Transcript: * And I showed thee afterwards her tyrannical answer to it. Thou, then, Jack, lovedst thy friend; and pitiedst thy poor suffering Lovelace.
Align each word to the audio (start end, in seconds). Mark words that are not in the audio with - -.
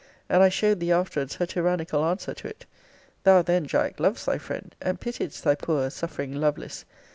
* 0.17 0.29
And 0.29 0.41
I 0.41 0.49
showed 0.49 0.79
thee 0.79 0.91
afterwards 0.91 1.35
her 1.35 1.45
tyrannical 1.45 2.03
answer 2.03 2.33
to 2.33 2.47
it. 2.47 2.65
Thou, 3.23 3.43
then, 3.43 3.67
Jack, 3.67 3.97
lovedst 3.99 4.25
thy 4.25 4.39
friend; 4.39 4.75
and 4.81 4.99
pitiedst 4.99 5.43
thy 5.43 5.53
poor 5.53 5.91
suffering 5.91 6.33
Lovelace. 6.33 6.85